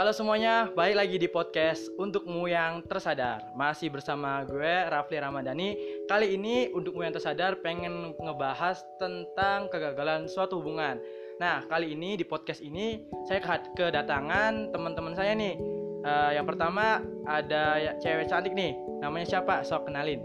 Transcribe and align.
Halo 0.00 0.16
semuanya, 0.16 0.72
balik 0.72 0.96
lagi 0.96 1.20
di 1.20 1.28
podcast 1.28 1.92
Untukmu 2.00 2.48
Yang 2.48 2.88
Tersadar. 2.88 3.52
Masih 3.52 3.92
bersama 3.92 4.40
gue, 4.48 4.88
Rafli 4.88 5.20
Ramadhani. 5.20 5.76
Kali 6.08 6.40
ini 6.40 6.72
Untukmu 6.72 7.04
Yang 7.04 7.20
Tersadar 7.20 7.60
pengen 7.60 8.16
ngebahas 8.16 8.80
tentang 8.96 9.68
kegagalan 9.68 10.24
suatu 10.24 10.56
hubungan. 10.56 10.96
Nah, 11.36 11.68
kali 11.68 11.92
ini 11.92 12.16
di 12.16 12.24
podcast 12.24 12.64
ini 12.64 13.04
saya 13.28 13.44
kedatangan 13.76 14.72
teman-teman 14.72 15.12
saya 15.12 15.36
nih. 15.36 15.60
Uh, 16.00 16.32
Yang 16.32 16.56
pertama 16.56 17.04
ada 17.28 17.92
cewek 18.00 18.24
cantik 18.32 18.56
nih. 18.56 18.72
Namanya 19.04 19.36
siapa? 19.36 19.60
Sok 19.68 19.84
kenalin. 19.84 20.24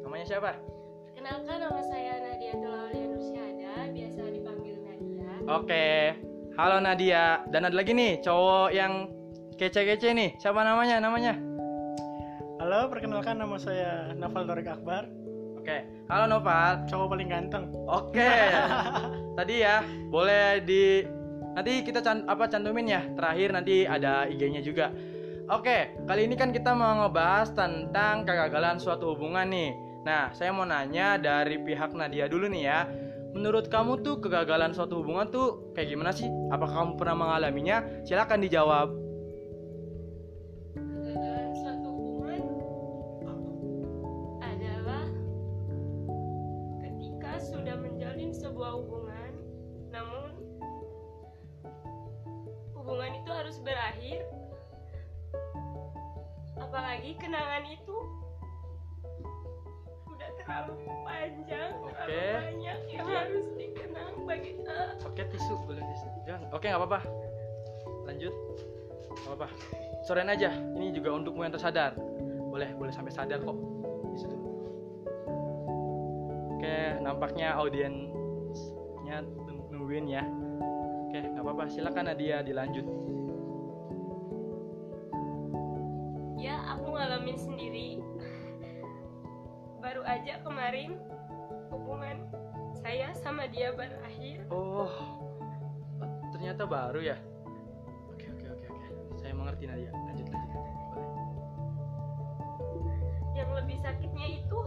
Namanya 0.00 0.24
siapa? 0.24 0.56
Kenalkan 1.12 1.60
nama 1.60 1.80
saya 1.92 2.24
Nadia 2.24 2.56
Tulaulia 2.56 3.04
Nursyada, 3.04 3.92
biasa 3.92 4.20
dipanggil 4.32 4.80
Nadia. 4.80 5.28
Oke, 5.60 6.16
Halo 6.52 6.84
Nadia. 6.84 7.40
Dan 7.48 7.64
ada 7.64 7.72
lagi 7.72 7.96
nih 7.96 8.20
cowok 8.20 8.76
yang 8.76 9.08
kece-kece 9.56 10.12
nih. 10.12 10.36
Siapa 10.36 10.60
namanya? 10.60 11.00
Namanya? 11.00 11.32
Halo, 12.60 12.92
perkenalkan 12.92 13.40
nama 13.40 13.56
saya 13.56 14.12
Noval 14.20 14.44
Dorik 14.44 14.68
Akbar. 14.68 15.08
Oke. 15.56 15.88
Halo 16.12 16.28
Noval. 16.28 16.84
Cowok 16.92 17.16
paling 17.16 17.32
ganteng. 17.32 17.72
Oke. 17.88 18.20
Tadi 19.40 19.54
ya, 19.64 19.80
boleh 20.12 20.60
di 20.60 21.00
nanti 21.56 21.80
kita 21.88 22.04
can 22.04 22.28
apa 22.28 22.44
cantumin 22.52 22.84
ya. 22.84 23.00
Terakhir 23.16 23.48
nanti 23.56 23.88
ada 23.88 24.28
IG-nya 24.28 24.60
juga. 24.60 24.92
Oke, 25.48 25.96
kali 26.04 26.28
ini 26.28 26.36
kan 26.36 26.52
kita 26.52 26.76
mau 26.76 27.00
ngebahas 27.00 27.56
tentang 27.56 28.28
kegagalan 28.28 28.76
suatu 28.76 29.16
hubungan 29.16 29.48
nih. 29.48 29.72
Nah, 30.04 30.28
saya 30.36 30.52
mau 30.52 30.68
nanya 30.68 31.16
dari 31.16 31.64
pihak 31.64 31.96
Nadia 31.96 32.28
dulu 32.28 32.44
nih 32.52 32.62
ya 32.68 32.80
menurut 33.32 33.72
kamu 33.72 34.04
tuh 34.04 34.20
kegagalan 34.20 34.76
suatu 34.76 35.00
hubungan 35.00 35.28
tuh 35.32 35.72
kayak 35.72 35.88
gimana 35.88 36.12
sih? 36.12 36.28
Apakah 36.52 36.84
kamu 36.84 36.92
pernah 37.00 37.16
mengalaminya? 37.16 37.84
Silakan 38.04 38.44
dijawab. 38.44 38.88
Kegagalan 40.76 41.50
suatu 41.56 41.88
hubungan 41.88 42.42
adalah 44.44 45.04
ketika 46.84 47.32
sudah 47.40 47.76
menjalin 47.80 48.30
sebuah 48.36 48.72
hubungan, 48.84 49.32
namun 49.88 50.30
hubungan 52.76 53.10
itu 53.16 53.30
harus 53.32 53.56
berakhir. 53.64 54.20
Apalagi 56.60 57.16
kenangan 57.16 57.64
itu 57.68 57.96
terlalu 60.52 60.74
panjang, 61.08 61.70
Oke. 61.80 61.96
terlalu 61.96 62.28
banyak 62.36 62.78
yang 62.92 63.06
harus 63.08 63.46
dikenang 63.56 64.14
bagi 64.28 64.50
eh, 64.60 64.88
Oke 65.00 65.22
tisu 65.32 65.54
boleh 65.64 65.80
tisu. 65.80 66.06
Jangan. 66.28 66.48
Oke 66.52 66.66
nggak 66.68 66.80
apa-apa. 66.84 67.00
Lanjut. 68.04 68.34
Nggak 69.16 69.28
apa-apa. 69.32 69.48
Sorein 70.04 70.28
aja. 70.28 70.50
Ini 70.52 70.92
juga 70.92 71.16
untukmu 71.16 71.40
yang 71.40 71.54
tersadar. 71.56 71.96
Boleh 72.52 72.68
boleh 72.76 72.92
sampai 72.92 73.12
sadar 73.16 73.40
kok. 73.40 73.56
Dulu. 74.12 74.36
Oke 76.52 76.76
nampaknya 77.00 77.56
audiensnya 77.56 79.24
nung- 79.24 79.66
nungguin 79.72 80.04
ya. 80.04 80.20
Oke 81.08 81.32
nggak 81.32 81.42
apa-apa. 81.42 81.64
Silakan 81.72 82.12
Nadia 82.12 82.44
dilanjut. 82.44 82.84
ya 86.42 86.58
aku 86.74 86.90
ngalamin 86.90 87.38
sendiri 87.38 87.91
baru 89.92 90.08
aja 90.08 90.40
kemarin 90.40 90.96
hubungan 91.68 92.24
saya 92.80 93.12
sama 93.12 93.44
dia 93.52 93.76
berakhir 93.76 94.40
Oh 94.48 94.88
ternyata 96.32 96.64
baru 96.64 97.04
ya. 97.04 97.20
Oke 98.08 98.24
oke 98.24 98.46
oke 98.56 98.66
oke. 98.72 98.88
Saya 99.20 99.36
mengerti 99.36 99.68
Nadia. 99.68 99.92
Lanjut 99.92 100.32
lanjut. 100.32 100.48
Boleh. 100.56 100.72
yang 103.36 103.52
lebih 103.52 103.76
sakitnya 103.84 104.26
itu 104.40 104.60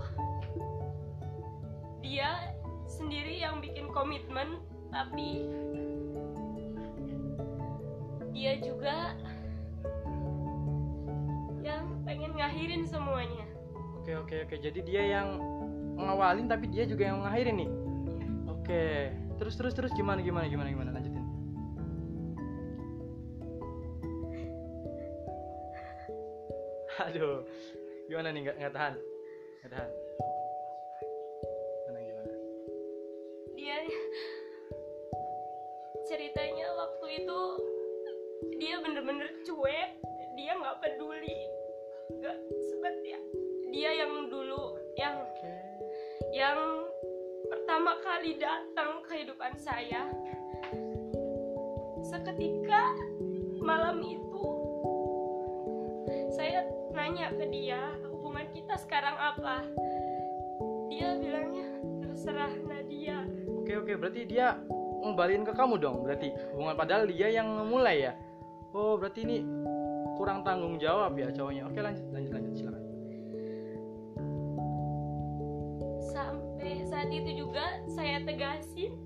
dia 2.05 2.53
sendiri 2.85 3.41
yang 3.41 3.57
bikin 3.65 3.89
komitmen 3.89 4.61
tapi 4.93 5.49
dia 8.29 8.61
juga 8.61 9.17
yang 11.65 11.97
pengen 12.05 12.37
ngakhirin 12.37 12.85
semuanya 12.85 13.54
Oke 14.05 14.13
oke 14.21 14.45
oke. 14.45 14.61
Jadi 14.61 14.85
dia 14.85 15.01
yang 15.17 15.41
ngawalin 15.97 16.45
tapi 16.45 16.69
dia 16.69 16.85
juga 16.85 17.09
yang 17.09 17.25
ngakhirin 17.25 17.57
nih. 17.57 17.69
Oke. 18.53 19.09
Terus 19.41 19.57
terus 19.57 19.73
terus 19.73 19.89
gimana 19.97 20.21
gimana 20.21 20.45
gimana 20.45 20.69
gimana 20.69 20.93
lanjutin. 20.93 21.25
Aduh. 27.09 27.49
Gimana 28.05 28.29
nih 28.29 28.45
nggak 28.45 28.61
nggak 28.61 28.73
tahan? 28.77 28.93
Nggak 29.65 29.71
tahan. 29.73 29.89
Gimana 31.81 31.97
gimana? 32.05 32.33
dia 33.57 33.81
ceritanya 36.05 36.69
waktu 36.77 37.25
itu 37.25 37.39
dia 38.61 38.77
bener-bener 38.85 39.33
cuek 39.41 39.97
dia 40.37 40.53
nggak 40.53 40.77
peduli 40.77 41.49
nggak 42.21 42.37
seperti 42.69 43.17
dia 43.75 43.91
yang 43.91 44.31
dulu 44.31 44.79
yang 44.95 45.19
yang 46.31 46.59
pertama 47.51 47.99
kali 47.99 48.39
datang 48.39 49.03
ke 49.03 49.11
kehidupan 49.11 49.51
saya 49.59 50.07
seketika 51.99 52.95
malam 53.59 53.99
itu 53.99 54.47
saya 56.31 56.63
nanya 56.95 57.35
ke 57.35 57.51
dia 57.51 57.99
hubungan 58.07 58.47
kita 58.55 58.79
sekarang 58.79 59.19
apa 59.19 59.67
dia 60.87 61.19
bilangnya 61.19 61.67
terserah 61.99 62.55
Nadia 62.63 63.27
Oke 63.65 63.81
oke. 63.81 63.93
Berarti 63.97 64.29
dia 64.29 64.61
ngebalikin 65.01 65.41
ke 65.41 65.53
kamu 65.57 65.81
dong. 65.81 66.05
Berarti 66.05 66.29
hubungan 66.53 66.77
padahal 66.77 67.09
dia 67.09 67.33
yang 67.33 67.49
memulai 67.49 68.05
ya. 68.05 68.13
Oh 68.77 68.93
berarti 68.93 69.25
ini 69.25 69.41
kurang 70.21 70.45
tanggung 70.45 70.77
jawab 70.77 71.17
ya 71.17 71.33
cowoknya. 71.33 71.65
Oke 71.65 71.81
lanjut 71.81 72.05
lanjut 72.13 72.31
lanjut 72.37 72.44
saat 77.05 77.21
itu 77.21 77.45
juga 77.45 77.61
saya 77.85 78.17
tegasin 78.25 78.97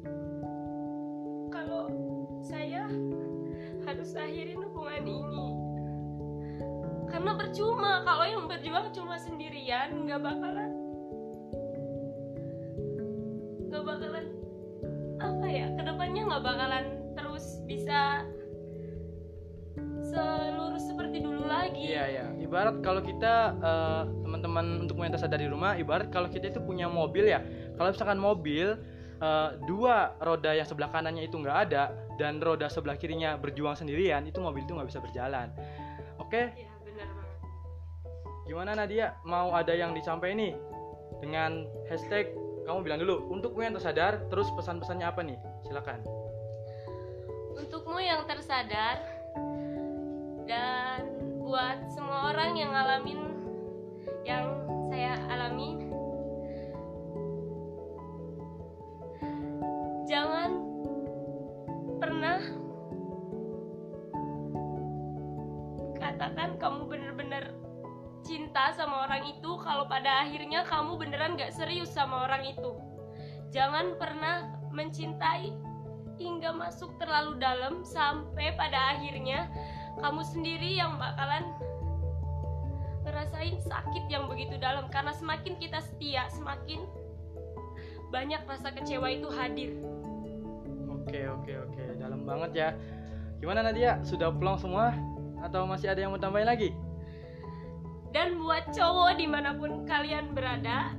kalau 1.51 1.91
saya 2.39 2.87
harus 3.83 4.15
akhirin 4.15 4.55
hubungan 4.55 5.03
ini 5.03 5.47
karena 7.11 7.35
percuma 7.35 7.99
kalau 8.07 8.23
yang 8.23 8.47
berjuang 8.47 8.87
cuma 8.95 9.19
sendirian 9.19 10.07
nggak 10.07 10.15
bakalan 10.15 10.71
nggak 13.67 13.83
bakalan 13.83 14.25
apa 15.19 15.45
ya 15.51 15.67
ke 15.75 15.81
depannya 15.83 16.21
nggak 16.23 16.43
bakalan 16.47 16.85
terus 17.19 17.59
bisa 17.67 18.23
selurus 20.07 20.87
seperti 20.87 21.19
dulu 21.19 21.43
lagi 21.51 21.83
Iya 21.83 22.05
ya. 22.07 22.25
Ibarat 22.39 22.79
kalau 22.79 23.03
kita 23.03 23.59
eh, 23.59 24.03
teman-teman 24.49 24.89
untuk 24.89 24.97
yang 24.97 25.13
tersadar 25.13 25.37
di 25.37 25.45
rumah, 25.45 25.77
ibarat 25.77 26.09
kalau 26.09 26.25
kita 26.25 26.49
itu 26.49 26.57
punya 26.57 26.89
mobil 26.89 27.29
ya. 27.29 27.39
Kalau 27.77 27.93
misalkan 27.93 28.17
mobil 28.17 28.73
eh, 29.21 29.49
dua 29.69 30.17
roda 30.17 30.57
yang 30.57 30.65
sebelah 30.65 30.89
kanannya 30.89 31.29
itu 31.29 31.37
nggak 31.37 31.57
ada 31.69 31.93
dan 32.17 32.41
roda 32.41 32.65
sebelah 32.65 32.97
kirinya 32.97 33.37
berjuang 33.37 33.77
sendirian, 33.77 34.25
itu 34.25 34.41
mobil 34.41 34.65
itu 34.65 34.73
nggak 34.73 34.89
bisa 34.89 34.99
berjalan. 34.99 35.53
Oke, 36.17 36.51
ya 36.57 36.73
benar 36.81 37.07
banget 37.13 37.37
gimana 38.49 38.71
Nadia? 38.73 39.13
Mau 39.21 39.53
ada 39.53 39.71
yang 39.71 39.93
disampaikan 39.93 40.41
nih 40.41 40.53
dengan 41.21 41.69
hashtag 41.85 42.33
kamu 42.65 42.85
bilang 42.85 42.99
dulu 43.01 43.29
untukmu 43.29 43.61
yang 43.61 43.77
tersadar, 43.77 44.25
terus 44.33 44.49
pesan-pesannya 44.57 45.05
apa 45.05 45.21
nih? 45.21 45.37
Silakan. 45.69 46.01
untukmu 47.59 47.99
yang 47.99 48.23
tersadar 48.23 49.03
dan 50.47 51.05
buat 51.43 51.91
semua 51.91 52.31
orang 52.33 52.55
yang 52.55 52.71
ngalamin 52.71 53.28
yang 54.27 54.45
saya 54.89 55.15
alami. 55.31 55.79
Jangan 60.09 60.51
pernah 62.01 62.41
katakan 66.01 66.57
kamu 66.57 66.81
bener-bener 66.89 67.53
cinta 68.25 68.73
sama 68.73 69.05
orang 69.05 69.25
itu 69.29 69.51
kalau 69.61 69.85
pada 69.85 70.25
akhirnya 70.25 70.65
kamu 70.65 70.97
beneran 70.97 71.37
gak 71.37 71.53
serius 71.53 71.93
sama 71.93 72.25
orang 72.25 72.43
itu. 72.49 72.73
Jangan 73.53 73.97
pernah 73.97 74.49
mencintai 74.73 75.53
hingga 76.19 76.51
masuk 76.51 76.93
terlalu 76.99 77.39
dalam 77.39 77.81
sampai 77.81 78.53
pada 78.59 78.97
akhirnya 78.97 79.47
kamu 80.03 80.21
sendiri 80.21 80.77
yang 80.77 80.99
bakalan 80.99 81.47
sakit 83.69 84.09
yang 84.09 84.25
begitu 84.25 84.57
dalam 84.57 84.89
karena 84.89 85.13
semakin 85.13 85.53
kita 85.61 85.77
setia 85.85 86.25
semakin 86.33 86.81
banyak 88.09 88.41
rasa 88.49 88.73
kecewa 88.73 89.05
itu 89.13 89.29
hadir 89.29 89.77
Oke 91.09 91.25
oke 91.25 91.53
oke, 91.65 91.83
dalam 91.97 92.21
banget 92.21 92.51
ya. 92.53 92.69
Gimana 93.41 93.65
Nadia? 93.65 93.97
Sudah 94.05 94.29
plong 94.29 94.61
semua? 94.61 94.93
Atau 95.41 95.65
masih 95.65 95.89
ada 95.89 96.05
yang 96.05 96.13
mau 96.13 96.21
tambahin 96.21 96.45
lagi? 96.45 96.69
Dan 98.13 98.37
buat 98.37 98.69
cowok 98.77 99.17
di 99.17 99.25
mana 99.25 99.57
pun 99.57 99.89
kalian 99.89 100.37
berada, 100.37 100.93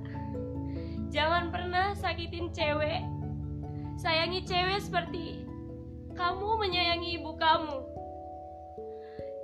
jangan 1.15 1.55
pernah 1.55 1.95
sakitin 1.95 2.51
cewek. 2.51 3.07
Sayangi 4.03 4.43
cewek 4.43 4.83
seperti 4.83 5.47
kamu 6.19 6.59
menyayangi 6.59 7.23
ibu 7.23 7.31
kamu. 7.39 7.79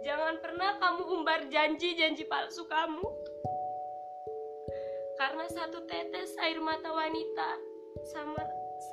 Jangan 0.06 0.38
pernah 0.38 0.78
kamu 0.78 1.02
umbar 1.18 1.50
janji-janji 1.50 2.30
palsu 2.30 2.62
kamu. 2.70 3.02
Karena 5.18 5.50
satu 5.50 5.82
tetes 5.82 6.30
air 6.46 6.62
mata 6.62 6.94
wanita 6.94 7.50
sama 8.14 8.38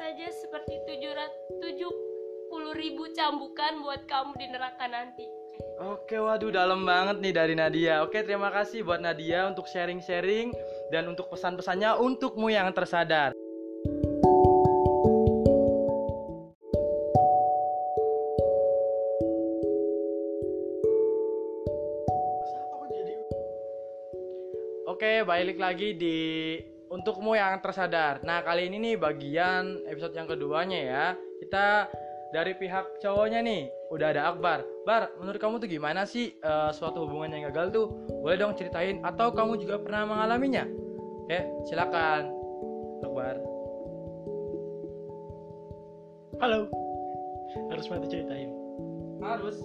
saja 0.01 0.25
seperti 0.33 0.73
770 0.89 1.85
ribu 2.73 3.05
cambukan 3.13 3.85
buat 3.85 4.09
kamu 4.09 4.33
di 4.41 4.47
neraka 4.57 4.89
nanti. 4.89 5.29
Oke, 5.85 6.17
waduh 6.17 6.49
dalam 6.49 6.81
banget 6.81 7.21
nih 7.21 7.33
dari 7.37 7.53
Nadia. 7.53 8.01
Oke, 8.01 8.25
terima 8.25 8.49
kasih 8.49 8.81
buat 8.81 8.97
Nadia 8.97 9.45
untuk 9.45 9.69
sharing-sharing 9.69 10.49
dan 10.89 11.05
untuk 11.05 11.29
pesan-pesannya 11.29 11.93
untukmu 12.01 12.49
yang 12.49 12.73
tersadar. 12.73 13.37
Oke, 24.93 25.25
balik 25.25 25.57
lagi 25.57 25.97
di 25.97 26.53
untukmu 26.93 27.33
yang 27.33 27.57
tersadar. 27.65 28.21
Nah, 28.21 28.45
kali 28.45 28.69
ini 28.69 28.77
nih 28.77 28.95
bagian 29.01 29.81
episode 29.89 30.13
yang 30.13 30.29
keduanya 30.29 30.77
ya. 30.77 31.05
Kita 31.41 31.89
dari 32.29 32.53
pihak 32.53 33.01
cowoknya 33.01 33.41
nih, 33.41 33.73
udah 33.89 34.13
ada 34.13 34.29
Akbar. 34.29 34.61
Bar, 34.85 35.09
menurut 35.17 35.41
kamu 35.41 35.65
tuh 35.65 35.65
gimana 35.65 36.05
sih 36.05 36.37
eh, 36.37 36.69
suatu 36.77 37.09
hubungan 37.09 37.33
yang 37.33 37.49
gagal 37.49 37.73
tuh? 37.73 37.89
Boleh 38.21 38.37
dong 38.37 38.53
ceritain 38.53 39.01
atau 39.01 39.33
kamu 39.33 39.65
juga 39.65 39.81
pernah 39.81 40.05
mengalaminya? 40.05 40.69
Oke, 41.25 41.41
silakan. 41.65 42.29
Akbar. 43.01 43.41
Halo. 46.37 46.69
Harus 47.73 47.89
bantu 47.89 48.13
ceritain. 48.13 48.53
Harus. 49.25 49.57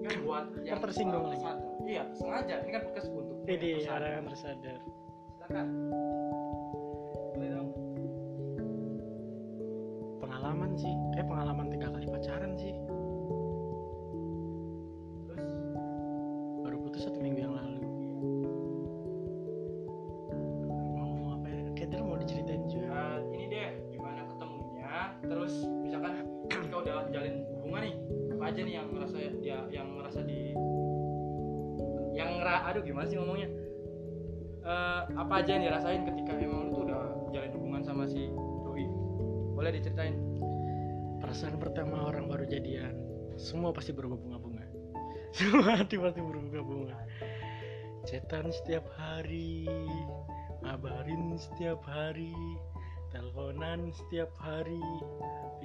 Kan 0.00 0.16
buat 0.24 0.48
yang 0.64 0.80
tersinggung 0.80 1.28
lagi. 1.28 1.44
tersadar. 1.44 1.74
Iya, 1.84 2.08
sengaja. 2.16 2.64
Ini 2.64 2.70
kan 2.72 2.82
podcast 2.88 3.08
tersadar. 3.44 4.00
orang 4.00 4.10
yang 4.16 4.26
tersadar. 4.32 4.78
Silakan. 5.36 5.66
Boleh 7.36 7.48
dong. 7.52 7.70
Pengalaman 10.24 10.70
sih. 10.80 10.94
Kayak 11.12 11.28
pengalaman 11.28 11.66
tiga 11.68 11.86
kali 11.92 12.06
pacaran 12.08 12.52
sih. 12.56 12.74
Terus 15.28 15.46
Baru 16.64 16.76
putus 16.88 17.02
satu 17.04 17.18
minggu 17.20 17.40
yang 17.44 17.52
lalu. 17.52 17.84
Mau 20.96 21.36
apa 21.36 21.46
ya? 21.52 21.60
Kayak 21.76 21.88
dia 21.92 22.00
mau 22.00 22.16
diceritain 22.16 22.64
juga. 22.72 22.88
Nah, 22.88 23.20
ini 23.28 23.44
deh 23.52 23.68
gimana 23.92 24.20
ketemunya 24.24 24.92
terus 25.28 25.68
misalkan 25.84 26.24
ketika 26.48 26.76
udah 26.80 26.96
jalin 27.12 27.44
hubungan 27.60 27.92
nih 27.92 27.96
apa 28.34 28.44
aja 28.48 28.60
nih 28.64 28.74
yang 28.80 28.88
ngerasa 28.92 29.16
ya 29.44 29.58
yang 29.68 29.88
ngerasa 30.00 30.20
di 30.24 30.52
yang 32.14 32.38
aduh 32.40 32.82
gimana 32.86 33.06
sih 33.10 33.18
ngomongnya 33.18 33.50
Eh, 34.64 35.02
apa 35.20 35.44
aja 35.44 35.60
yang 35.60 35.68
dirasain 35.68 36.08
ketika 36.08 36.40
emang 36.40 36.72
lu 36.72 36.72
tuh 36.72 36.80
udah 36.88 37.02
jalin 37.36 37.52
hubungan 37.52 37.84
sama 37.84 38.08
si 38.08 38.32
doi 38.64 38.88
boleh 39.52 39.76
diceritain 39.76 40.16
Perasaan 41.20 41.56
pertama 41.56 42.04
orang 42.04 42.28
baru 42.28 42.44
jadian. 42.44 42.92
Semua 43.40 43.72
pasti 43.72 43.96
berbunga-bunga. 43.96 44.60
Semua 45.36 45.80
hati 45.80 45.96
pasti 45.96 46.20
berbunga-bunga. 46.20 46.96
Cetan 48.04 48.52
setiap 48.52 48.84
hari, 48.92 49.64
ngabarin 50.60 51.32
setiap 51.40 51.80
hari, 51.88 52.36
teleponan 53.08 53.88
setiap 53.88 54.28
hari, 54.36 54.84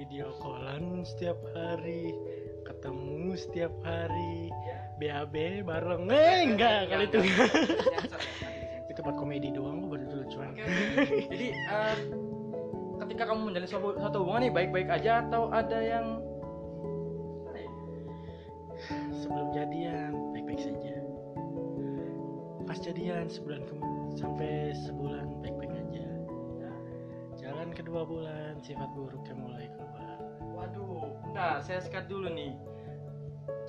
video 0.00 0.32
callan 0.40 1.04
setiap 1.04 1.36
hari, 1.52 2.16
ketemu 2.64 3.36
setiap 3.36 3.72
hari, 3.84 4.48
BAB 5.00 5.64
bareng. 5.64 6.02
Eh 6.12 6.38
enggak 6.44 6.92
kali 6.92 7.04
itu. 7.08 7.20
itu 8.92 9.00
buat 9.00 9.16
komedi 9.16 9.48
doang 9.48 9.80
kok 9.80 9.88
baru 9.96 10.04
lucuan. 10.12 10.52
Oke, 10.52 10.62
oke. 10.66 11.16
jadi 11.32 11.48
eh, 11.56 11.96
ketika 13.06 13.22
kamu 13.32 13.40
menjalin 13.48 13.68
suatu, 13.70 13.96
suatu 13.96 14.16
hubungan 14.20 14.40
nih 14.44 14.52
baik-baik 14.52 14.88
aja 14.92 15.24
atau 15.24 15.48
ada 15.48 15.78
yang 15.80 16.06
ya? 17.56 17.70
sebelum 19.16 19.48
jadian 19.56 20.12
baik-baik 20.36 20.60
saja 20.60 20.94
pas 22.70 22.78
jadian 22.78 23.26
sebulan 23.26 23.66
kemudian 23.66 24.14
sampai 24.14 24.70
sebulan 24.86 25.26
baik-baik 25.42 25.74
aja 25.74 26.06
jalan 27.34 27.74
kedua 27.74 28.06
bulan 28.06 28.62
sifat 28.62 28.86
buruknya 28.94 29.34
mulai 29.34 29.66
keluar 29.74 30.00
Waduh, 30.60 31.08
bentar, 31.24 31.64
saya 31.64 31.80
sekat 31.80 32.04
dulu 32.04 32.28
nih. 32.28 32.52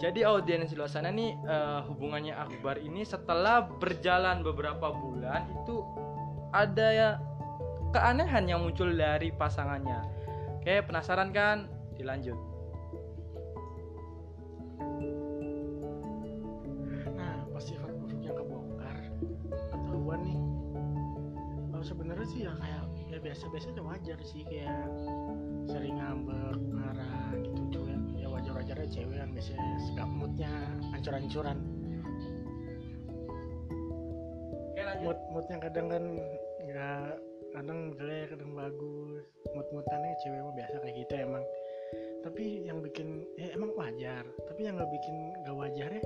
Jadi 0.01 0.25
audiens 0.25 0.69
di 0.69 0.75
luar 0.75 0.89
sana 0.89 1.13
nih 1.13 1.37
eh, 1.37 1.79
hubungannya 1.85 2.33
Akbar 2.33 2.81
ini 2.81 3.05
setelah 3.05 3.69
berjalan 3.69 4.41
beberapa 4.41 4.89
bulan 4.89 5.45
itu 5.61 5.85
ada 6.51 6.87
ya 6.89 7.09
keanehan 7.93 8.49
yang 8.49 8.65
muncul 8.65 8.89
dari 8.89 9.29
pasangannya. 9.29 10.01
Oke, 10.57 10.81
penasaran 10.85 11.29
kan? 11.29 11.69
Dilanjut. 11.93 12.51
nah 17.11 17.45
pas 17.53 17.63
sifat 17.63 17.91
buruknya 18.01 18.31
kebongkar 18.33 18.97
ketahuan 19.69 20.19
nih 20.25 20.39
kalau 21.69 21.85
sebenarnya 21.85 22.27
sih 22.29 22.39
ya 22.45 22.53
kayak 22.57 22.83
ya 23.11 23.17
biasa-biasa 23.19 23.67
aja 23.75 23.81
wajar 23.83 24.19
sih 24.23 24.41
kayak 24.47 24.89
sering 25.69 25.99
ngambek 25.99 26.57
marah 26.71 27.20
cewek 28.91 29.17
kan 29.17 29.29
biasanya 29.31 29.67
sikap 29.87 30.09
moodnya 30.11 30.51
ancur-ancuran. 30.91 31.57
Mood 35.01 35.19
moodnya 35.33 35.57
kadang 35.63 35.87
kan 35.87 36.03
nggak 36.61 37.09
kadang 37.55 37.79
jelek 37.95 38.35
kadang 38.35 38.51
bagus. 38.53 39.23
Mood 39.55 39.67
moodannya 39.71 40.13
cewek 40.21 40.39
mah 40.43 40.53
biasa 40.53 40.75
kayak 40.83 40.95
gitu 41.07 41.13
emang. 41.23 41.43
Tapi 42.21 42.43
yang 42.67 42.83
bikin 42.83 43.25
ya 43.39 43.55
emang 43.55 43.71
wajar. 43.79 44.27
Tapi 44.45 44.59
yang 44.67 44.75
nggak 44.77 44.91
bikin 44.91 45.15
nggak 45.41 45.55
wajarnya 45.57 46.03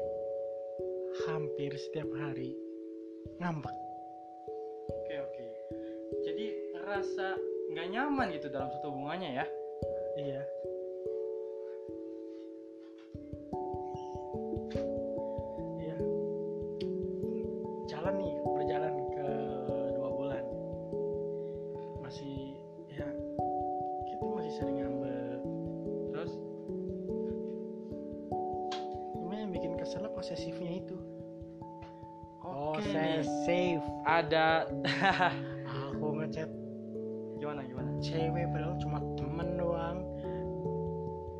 hampir 1.25 1.71
setiap 1.75 2.07
hari 2.21 2.53
ngambek. 3.41 3.75
Oke, 4.93 5.15
oke. 5.17 5.47
Jadi 6.21 6.45
ngerasa 6.77 7.27
nggak 7.73 7.87
nyaman 7.91 8.29
gitu 8.37 8.47
dalam 8.53 8.69
satu 8.69 8.93
hubungannya 8.93 9.41
ya. 9.41 9.45
iya 10.15 10.54
nih. 32.95 33.21
posesif 33.21 33.81
Ada 34.03 34.47
aku 35.91 36.05
ngechat 36.21 36.49
gimana 37.35 37.61
gimana? 37.63 37.89
cewek 37.99 38.47
padahal 38.49 38.75
cuma 38.79 38.97
temen 39.15 39.47
doang 39.55 39.97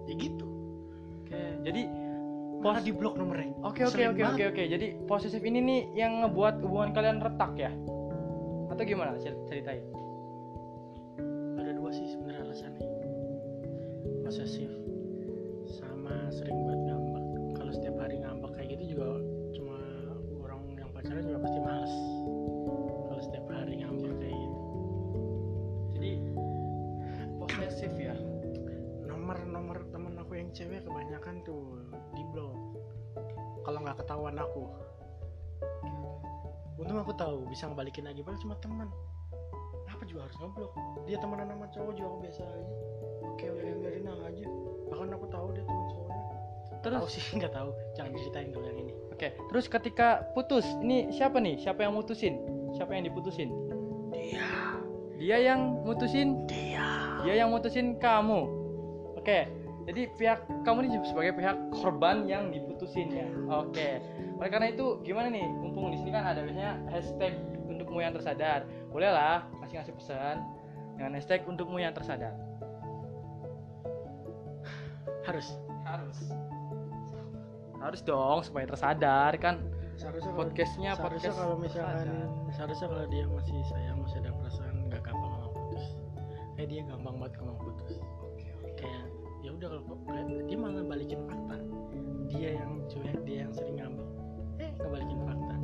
ya 0.06 0.14
gitu 0.16 0.46
Oke, 1.24 1.42
jadi 1.66 1.82
malah 2.62 2.82
di 2.82 2.92
blok 2.94 3.18
nomornya 3.18 3.50
Oke 3.66 3.82
oke 3.82 4.02
oke 4.14 4.22
oke 4.22 4.44
oke. 4.54 4.64
Jadi 4.66 4.88
posesif 5.06 5.42
ini 5.42 5.58
nih 5.58 5.82
yang 5.98 6.22
ngebuat 6.22 6.62
hubungan 6.62 6.94
kalian 6.94 7.18
retak 7.18 7.58
ya? 7.58 7.74
Atau 8.70 8.86
gimana? 8.86 9.18
Cer- 9.18 9.38
Ceritain. 9.50 9.82
ada 11.56 11.72
dua 11.74 11.90
sih 11.90 12.06
sebenarnya 12.06 12.46
alasannya 12.46 12.86
posesif 14.22 14.70
sama 15.66 16.30
sering 16.30 16.54
buat 16.62 16.80
ngambek 16.80 17.24
kalau 17.58 17.72
setiap 17.74 17.96
hari 17.98 18.22
ngambek 18.22 18.52
kayak 18.54 18.68
gitu 18.78 18.98
juga 18.98 19.06
juga 21.36 21.52
pasti 21.52 21.60
males. 21.60 21.94
Kalau 23.12 23.22
setiap 23.28 23.46
hari 23.52 23.84
ngambek 23.84 24.14
kayak 24.24 24.36
gitu. 24.40 24.60
Jadi 25.92 26.12
posesif 27.36 27.92
ya. 28.00 28.16
nomor-nomor 29.04 29.84
temen 29.92 30.16
aku 30.16 30.40
yang 30.40 30.48
cewek 30.56 30.88
kebanyakan 30.88 31.44
tuh 31.44 31.76
di 32.16 32.24
blok 32.32 32.56
kalau 33.68 33.84
nggak 33.84 34.00
ketahuan 34.00 34.40
aku. 34.40 34.64
Untung 36.80 37.04
aku 37.04 37.12
tahu 37.20 37.44
bisa 37.52 37.68
ngebalikin 37.68 38.08
lagi. 38.08 38.24
Padahal 38.24 38.40
cuma 38.40 38.56
teman 38.64 38.88
apa 39.92 40.04
juga 40.08 40.28
harus 40.32 40.40
ngeblok 40.40 40.72
dia 41.04 41.18
temenan 41.20 41.48
sama 41.52 41.68
cowok 41.68 41.92
juga 42.00 42.08
aku 42.16 42.18
biasa 42.24 42.42
aja. 42.48 42.76
Oke 43.28 43.46
udah 43.52 43.76
biarin 43.84 44.08
aja. 44.08 44.48
Bahkan 44.88 45.08
aku 45.12 45.28
tahu 45.28 45.48
dia 45.52 45.64
teman 45.68 45.84
cowoknya. 45.92 46.24
Terus? 46.80 47.04
Terus? 47.04 47.12
sih 47.12 47.24
nggak 47.44 47.52
tahu. 47.52 47.70
Jangan 48.00 48.12
diceritain 48.16 48.56
dulu 48.56 48.68
yang 48.72 48.80
ini. 48.88 48.96
Oke, 49.16 49.32
terus 49.48 49.72
ketika 49.72 50.28
putus, 50.36 50.68
ini 50.84 51.08
siapa 51.08 51.40
nih? 51.40 51.56
Siapa 51.56 51.88
yang 51.88 51.96
mutusin? 51.96 52.36
Siapa 52.76 53.00
yang 53.00 53.08
diputusin? 53.08 53.48
Dia, 54.12 54.76
Dia 55.16 55.38
yang 55.40 55.88
mutusin? 55.88 56.44
dia. 56.52 56.84
Dia 57.24 57.40
yang 57.40 57.56
mutusin 57.56 57.96
kamu. 57.96 58.44
Oke, 59.16 59.48
jadi 59.88 60.12
pihak 60.20 60.44
kamu 60.68 60.84
ini 60.84 61.00
sebagai 61.08 61.32
pihak 61.32 61.56
korban 61.80 62.28
yang 62.28 62.52
diputusin 62.52 63.08
ya. 63.08 63.24
Oke. 63.56 64.04
Oleh 64.36 64.52
karena 64.52 64.68
itu, 64.68 65.00
gimana 65.08 65.32
nih? 65.32 65.48
Mumpung 65.48 65.96
di 65.96 65.98
sini 66.04 66.12
kan 66.12 66.28
ada 66.28 66.44
biasanya 66.44 66.76
hashtag 66.92 67.40
untukmu 67.72 68.04
yang 68.04 68.12
tersadar. 68.12 68.68
Bolehlah 68.92 69.48
kasih 69.64 69.80
ngasih 69.80 69.96
pesan 69.96 70.44
dengan 71.00 71.16
hashtag 71.16 71.40
untukmu 71.48 71.80
yang 71.80 71.96
tersadar. 71.96 72.36
Harus. 75.32 75.56
Harus. 75.88 76.45
Harus 77.86 78.02
dong 78.02 78.42
supaya 78.42 78.66
tersadar 78.66 79.38
kan. 79.38 79.62
Seharusnya 79.94 80.34
kalau- 80.34 80.42
Podcastnya 80.42 80.92
seharusnya 80.98 81.06
podcast 81.06 81.36
kalau 81.38 81.56
misalkan 81.62 81.98
sadar. 82.02 82.28
seharusnya 82.52 82.88
kalau 82.90 83.06
dia 83.08 83.24
masih 83.30 83.56
sayang 83.70 83.98
masih 84.02 84.18
ada 84.26 84.32
perasaan 84.34 84.76
nggak 84.90 85.02
gampang 85.06 85.30
ngomong 85.32 85.54
putus. 85.54 85.86
Kayak 86.58 86.68
dia 86.74 86.82
gampang 86.90 87.16
banget 87.22 87.34
ngomong 87.40 87.60
putus. 87.62 87.94
Kayak 88.76 89.04
ya 89.46 89.50
udah 89.54 89.68
kalau 89.70 89.84
kayak 90.10 90.26
dia 90.50 90.58
malah 90.58 90.84
balikin 90.84 91.22
fakta. 91.30 91.58
Dia 92.34 92.50
yang 92.58 92.72
cuek 92.90 93.18
dia 93.24 93.38
yang 93.46 93.52
sering 93.54 93.76
ngambek. 93.78 94.10
Eh 94.58 94.72
ngebalikin 94.82 95.20
fakta. 95.22 95.56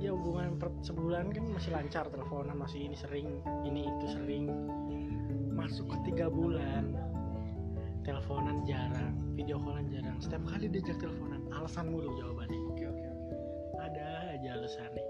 Ya 0.00 0.10
hubungan 0.10 0.56
per 0.58 0.68
sebulan 0.82 1.30
kan 1.30 1.44
masih 1.52 1.70
lancar 1.70 2.04
teleponan 2.10 2.56
masih 2.58 2.80
ini 2.88 2.96
sering 2.96 3.28
ini 3.62 3.86
itu 3.86 4.06
sering. 4.10 4.44
Masuk 5.52 5.86
ke 5.92 5.96
tiga 6.10 6.26
bulan 6.32 6.96
teleponan 8.06 8.62
jarang 8.62 9.18
video 9.34 9.58
callan 9.58 9.90
jarang 9.90 10.14
setiap 10.22 10.42
kali 10.46 10.70
diajak 10.70 10.94
teleponan 11.02 11.42
alasan 11.50 11.90
mulu 11.90 12.14
jawabannya 12.14 12.60
Oke, 12.70 12.84
oke, 12.86 13.02
oke. 13.02 13.34
ada 13.82 14.30
aja 14.30 14.48
alasannya 14.54 15.02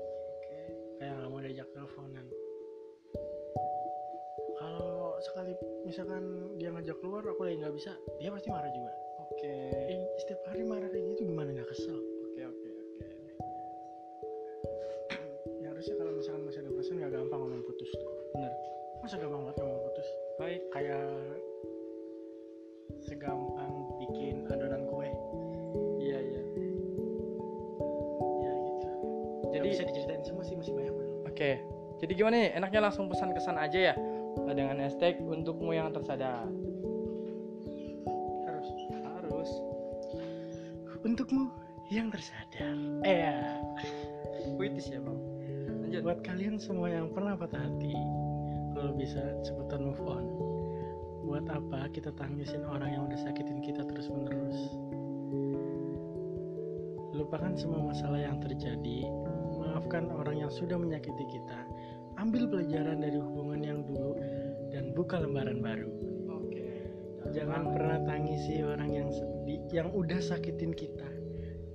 kayak 0.96 1.12
nggak 1.12 1.28
mau 1.28 1.40
diajak 1.44 1.68
teleponan 1.76 2.26
kalau 4.56 5.12
sekali 5.20 5.52
misalkan 5.84 6.24
dia 6.56 6.72
ngajak 6.72 6.96
keluar 7.04 7.20
aku 7.28 7.44
lagi 7.44 7.60
nggak 7.60 7.76
bisa 7.76 7.92
dia 8.16 8.32
pasti 8.32 8.48
marah 8.48 8.72
juga 8.72 8.92
Oke. 9.28 9.52
eh, 9.92 10.00
setiap 10.24 10.40
hari 10.48 10.64
marah 10.64 10.88
kayak 10.88 11.04
gitu 11.12 11.28
gimana 11.28 11.52
nggak 11.52 11.68
kesel 11.68 12.00
Oke, 12.32 12.40
oke, 12.48 12.68
oke. 12.80 13.06
ya 15.60 15.68
harusnya 15.68 15.94
kalau 16.00 16.12
misalkan 16.16 16.42
masih 16.48 16.64
ada 16.64 16.70
perasaan 16.72 16.96
nggak 17.04 17.12
gampang 17.12 17.40
ngomong 17.44 17.62
putus 17.68 17.90
tuh 17.92 18.12
Bener. 18.32 18.52
masa 19.04 19.20
gampang 19.20 19.44
banget 19.44 19.56
ngomong 19.60 19.80
putus 19.84 20.08
Baik. 20.40 20.62
kayak 20.72 21.04
Diceritain 29.96 30.20
semua 30.28 30.44
sih 30.44 30.52
masih 30.60 30.76
banyak 30.76 30.92
Oke, 31.24 31.64
jadi 32.04 32.12
gimana 32.12 32.36
nih? 32.36 32.50
Enaknya 32.60 32.80
langsung 32.84 33.08
pesan-kesan 33.08 33.56
aja 33.56 33.92
ya 33.92 33.94
dengan 34.52 34.76
hashtag 34.84 35.16
untukmu 35.24 35.72
yang 35.72 35.88
tersadar. 35.88 36.44
harus 38.44 38.68
Harus. 39.00 39.50
untukmu 41.00 41.48
yang 41.88 42.12
tersadar 42.12 42.76
eh 43.08 43.24
ya 43.24 43.36
Puitis 44.60 44.92
ya 44.92 45.00
bang. 45.00 45.18
Lanjut. 45.80 46.00
buat 46.04 46.20
kalian 46.20 46.60
semua 46.60 46.92
yang 46.92 47.08
pernah 47.16 47.38
patah 47.38 47.62
hati 47.62 47.96
kalau 48.76 48.92
bisa 48.92 49.22
cepetan 49.40 49.88
move 49.88 50.02
on 50.04 50.24
buat 51.24 51.48
apa 51.48 51.88
kita 51.96 52.12
tangisin 52.14 52.62
orang 52.68 52.92
yang 52.92 53.02
udah 53.08 53.18
sakitin 53.18 53.64
kita 53.64 53.82
terus 53.88 54.12
menerus 54.12 54.60
lupakan 57.16 57.56
semua 57.56 57.80
masalah 57.80 58.20
yang 58.20 58.38
terjadi 58.38 59.08
maafkan 59.76 60.08
orang 60.08 60.40
yang 60.40 60.48
sudah 60.48 60.80
menyakiti 60.80 61.28
kita. 61.28 61.60
Ambil 62.16 62.48
pelajaran 62.48 63.04
dari 63.04 63.20
hubungan 63.20 63.60
yang 63.60 63.84
dulu 63.84 64.16
dan 64.72 64.96
buka 64.96 65.20
lembaran 65.20 65.60
baru. 65.60 65.92
Oke. 66.32 66.64
jangan 67.36 67.76
pernah 67.76 68.00
tangisi 68.08 68.64
orang 68.64 68.88
yang 68.88 69.08
sedih 69.12 69.60
yang 69.68 69.92
udah 69.92 70.16
sakitin 70.16 70.72
kita. 70.72 71.04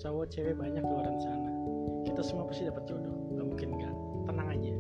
Cowok 0.01 0.33
cewek 0.33 0.57
banyak 0.57 0.81
di 0.81 0.89
luar 0.89 1.13
sana. 1.21 1.51
Kita 2.09 2.25
semua 2.25 2.49
pasti 2.49 2.65
dapat 2.65 2.89
jodoh. 2.89 3.37
Gak 3.37 3.45
mungkin 3.45 3.69
enggak 3.77 3.93
tenang 4.25 4.49
aja. 4.49 4.73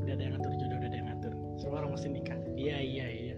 Udah 0.00 0.12
ada 0.16 0.22
yang 0.24 0.32
ngatur 0.40 0.52
jodoh 0.56 0.76
udah 0.80 0.88
ada 0.88 0.96
yang 0.96 1.08
ngatur. 1.12 1.32
Semua 1.60 1.76
orang 1.84 1.90
mesti 1.92 2.08
nikah. 2.08 2.40
Iya 2.56 2.76
iya 2.80 3.06
iya. 3.12 3.36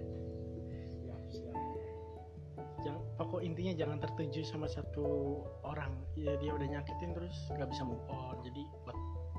Jangan 2.86 3.02
pokok 3.18 3.42
intinya 3.42 3.74
jangan 3.74 3.98
tertuju 3.98 4.46
sama 4.46 4.70
satu 4.70 5.42
orang. 5.66 5.90
Ya 6.14 6.38
dia 6.38 6.54
udah 6.54 6.70
nyakitin 6.70 7.10
terus 7.18 7.34
nggak 7.50 7.74
bisa 7.74 7.82
move 7.82 8.06
on. 8.06 8.38
Jadi 8.46 8.62
buat 8.86 8.94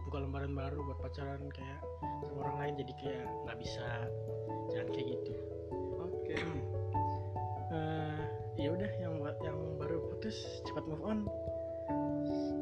buka 0.08 0.24
lembaran 0.24 0.56
baru 0.56 0.80
buat 0.88 1.00
pacaran 1.04 1.44
kayak 1.52 1.80
sama 2.24 2.48
orang 2.48 2.58
lain 2.64 2.74
jadi 2.80 2.94
kayak 2.96 3.28
nggak 3.44 3.58
bisa 3.60 3.88
jangan 4.72 4.88
kayak 4.96 5.08
gitu 5.20 5.34
Oke. 6.02 6.36
Eh, 7.68 8.24
ya 8.64 8.72
udah 8.72 8.88
yang 8.96 9.20
buat 9.20 9.36
yang 9.44 9.60
baru 9.76 10.00
putus 10.08 10.64
cepat 10.64 10.88
move 10.88 11.04
on 11.04 11.28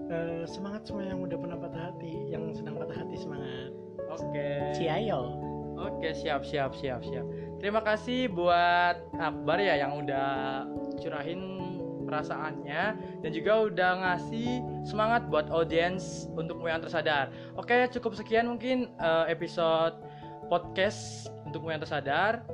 Eh, 0.05 0.45
semangat 0.49 0.85
semua 0.89 1.05
yang 1.05 1.21
udah 1.21 1.37
pernah 1.37 1.57
patah 1.57 1.93
hati 1.93 2.33
yang 2.33 2.49
sedang 2.57 2.77
patah 2.77 3.05
hati 3.05 3.17
semangat 3.17 3.69
Oke. 4.09 4.73
Ciayo 4.77 5.37
Oke, 5.75 6.15
siap, 6.15 6.47
siap, 6.47 6.71
siap, 6.71 7.03
siap. 7.03 7.27
Terima 7.59 7.83
kasih 7.83 8.31
buat 8.31 8.95
Akbar 9.19 9.59
ya 9.59 9.75
yang 9.75 9.99
udah 9.99 10.63
curahin 11.03 11.74
perasaannya 12.15 12.83
dan 13.19 13.29
juga 13.35 13.67
udah 13.67 13.91
ngasih 14.07 14.63
semangat 14.87 15.27
buat 15.27 15.51
audiens 15.51 16.31
untuk 16.31 16.63
yang 16.63 16.79
tersadar. 16.79 17.27
Oke, 17.59 17.91
cukup 17.91 18.15
sekian 18.15 18.47
mungkin 18.47 18.87
eh, 18.95 19.25
episode 19.35 19.99
podcast 20.47 21.27
untuk 21.43 21.67
yang 21.67 21.83
tersadar. 21.83 22.47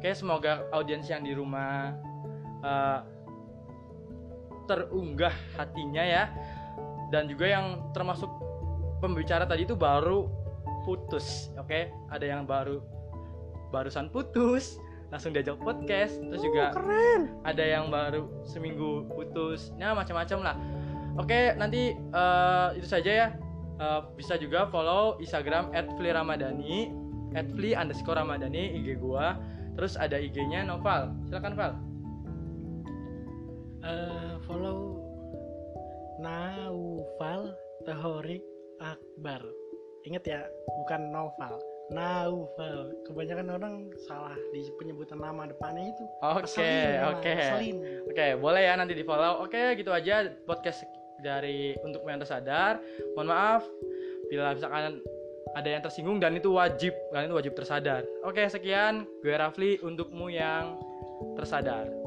Oke, 0.00 0.16
semoga 0.16 0.64
audiens 0.72 1.04
yang 1.12 1.20
di 1.20 1.36
rumah 1.36 1.92
eh, 2.64 3.00
terunggah 4.64 5.36
hatinya 5.60 6.00
ya. 6.00 6.32
Dan 7.12 7.28
juga 7.28 7.44
yang 7.44 7.92
termasuk 7.92 8.32
pembicara 9.04 9.44
tadi 9.44 9.68
itu 9.68 9.76
baru 9.76 10.24
putus, 10.88 11.52
oke? 11.60 11.92
Ada 12.08 12.24
yang 12.24 12.48
baru 12.48 12.80
barusan 13.68 14.08
putus, 14.08 14.80
langsung 15.14 15.30
diajak 15.30 15.62
podcast, 15.62 16.18
terus 16.18 16.42
juga 16.42 16.74
ada 17.46 17.62
yang 17.62 17.86
baru 17.86 18.26
seminggu 18.42 19.06
putus, 19.14 19.70
nah 19.78 19.94
macam-macam 19.94 20.38
lah. 20.42 20.56
Oke, 21.22 21.54
nanti 21.54 21.94
eh, 21.94 22.68
itu 22.74 22.90
saja 22.90 23.10
ya. 23.14 23.28
Eh, 23.78 24.00
bisa 24.18 24.34
juga 24.34 24.66
follow 24.74 25.14
Instagram 25.22 25.70
@fli_ramadhani, 25.70 26.90
@fli 27.30 27.78
underscore 27.78 28.18
ramadhani 28.18 28.74
IG 28.82 28.98
gua. 28.98 29.38
Terus 29.78 29.94
ada 29.94 30.18
IG-nya 30.18 30.66
Noval. 30.66 31.14
Silakan 31.30 31.54
Val. 31.54 31.72
Eh, 33.86 34.34
follow 34.50 34.98
Naufal 36.18 37.54
Tahorik 37.86 38.42
Akbar 38.82 39.42
inget 40.04 40.24
ya 40.28 40.40
bukan 40.84 41.10
Noval 41.10 41.56
Naufal 41.92 42.96
kebanyakan 43.04 43.48
orang 43.52 43.74
salah 44.08 44.36
di 44.56 44.64
penyebutan 44.80 45.20
nama 45.20 45.44
depannya 45.44 45.92
itu 45.92 46.04
Oke, 46.24 46.72
oke. 47.12 47.34
Oke, 48.08 48.26
boleh 48.40 48.62
ya 48.64 48.74
nanti 48.80 48.96
di 48.96 49.04
follow. 49.04 49.44
Oke, 49.44 49.76
gitu 49.76 49.92
aja 49.92 50.32
podcast 50.48 50.88
dari 51.20 51.76
untuk 51.84 52.04
yang 52.08 52.20
tersadar. 52.20 52.80
Mohon 53.12 53.28
maaf 53.28 53.62
bila 54.32 54.56
misalkan 54.56 55.04
ada 55.54 55.68
yang 55.70 55.82
tersinggung 55.84 56.18
dan 56.18 56.34
itu 56.34 56.50
wajib, 56.50 56.92
kalian 57.12 57.30
itu 57.30 57.36
wajib 57.38 57.52
tersadar. 57.54 58.02
Oke, 58.26 58.42
sekian 58.48 59.06
gue 59.22 59.34
Rafli 59.36 59.78
untukmu 59.84 60.32
yang 60.32 60.80
tersadar. 61.38 62.03